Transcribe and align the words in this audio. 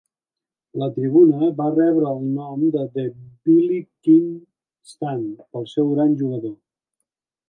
La 0.83 0.87
tribuna 0.93 1.49
va 1.57 1.65
rebre 1.73 2.07
el 2.19 2.23
nom 2.37 2.63
de 2.75 2.85
"The 2.95 3.03
Billy 3.49 3.77
Kee 4.07 4.31
Stand" 4.93 5.45
pel 5.51 5.69
seu 5.75 5.93
gran 5.93 6.17
jugador. 6.23 6.55